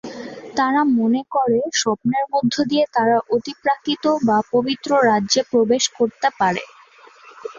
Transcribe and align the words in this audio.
তারা 0.57 0.81
মনে 0.97 1.21
করে, 1.31 1.59
স্বপ্নের 1.81 2.25
মধ্য 2.33 2.55
দিয়ে 2.69 2.85
তারা 2.95 3.17
অতিপ্রাকৃত 3.35 4.05
বা 4.27 4.37
পবিত্র 4.53 4.89
রাজ্যে 5.09 5.41
প্রবেশ 5.51 5.83
করতে 5.97 6.27
পারে। 6.39 6.63